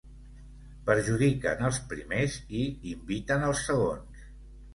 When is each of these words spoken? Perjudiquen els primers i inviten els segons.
Perjudiquen 0.87 1.61
els 1.69 1.77
primers 1.91 2.39
i 2.61 2.65
inviten 2.95 3.47
els 3.51 3.63
segons. 3.71 4.27